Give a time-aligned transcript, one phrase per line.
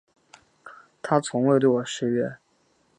[1.03, 2.35] 他从未对我失约